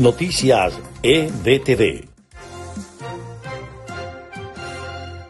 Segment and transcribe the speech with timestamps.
[0.00, 2.08] Noticias EDTV.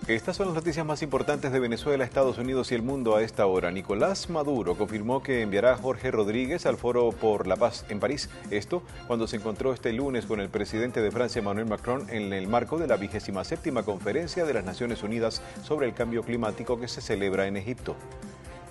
[0.06, 3.46] Estas son las noticias más importantes de Venezuela, Estados Unidos y el mundo a esta
[3.46, 3.72] hora.
[3.72, 8.30] Nicolás Maduro confirmó que enviará a Jorge Rodríguez al Foro por la Paz en París.
[8.52, 12.46] Esto cuando se encontró este lunes con el presidente de Francia, Emmanuel Macron, en el
[12.46, 16.86] marco de la vigésima séptima conferencia de las Naciones Unidas sobre el cambio climático que
[16.86, 17.96] se celebra en Egipto.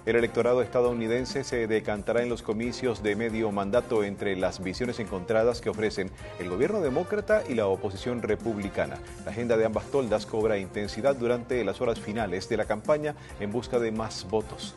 [0.09, 5.61] El electorado estadounidense se decantará en los comicios de medio mandato entre las visiones encontradas
[5.61, 8.97] que ofrecen el gobierno demócrata y la oposición republicana.
[9.23, 13.51] La agenda de ambas toldas cobra intensidad durante las horas finales de la campaña en
[13.51, 14.73] busca de más votos.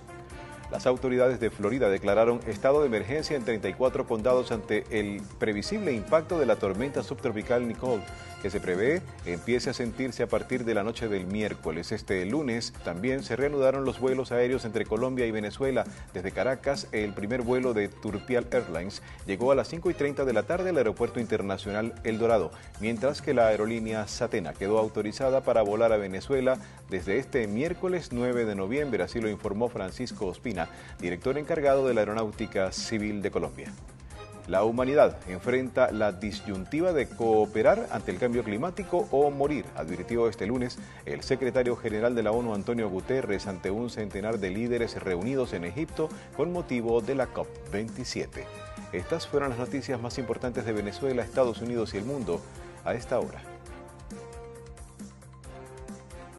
[0.71, 6.39] Las autoridades de Florida declararon estado de emergencia en 34 condados ante el previsible impacto
[6.39, 8.03] de la tormenta subtropical Nicole,
[8.41, 11.93] que se prevé empiece a sentirse a partir de la noche del miércoles.
[11.93, 15.84] Este lunes también se reanudaron los vuelos aéreos entre Colombia y Venezuela.
[16.12, 20.33] Desde Caracas, el primer vuelo de Turpial Airlines llegó a las 5 y 30 de
[20.33, 22.51] la tarde al Aeropuerto Internacional El Dorado,
[22.81, 26.58] mientras que la aerolínea Satena quedó autorizada para volar a Venezuela
[26.91, 30.61] desde este miércoles 9 de noviembre, así lo informó Francisco Ospina,
[31.00, 33.72] director encargado de la Aeronáutica Civil de Colombia.
[34.48, 40.46] La humanidad enfrenta la disyuntiva de cooperar ante el cambio climático o morir, advirtió este
[40.46, 45.52] lunes el secretario general de la ONU, Antonio Guterres, ante un centenar de líderes reunidos
[45.52, 48.44] en Egipto con motivo de la COP27.
[48.92, 52.40] Estas fueron las noticias más importantes de Venezuela, Estados Unidos y el mundo
[52.84, 53.52] a esta hora.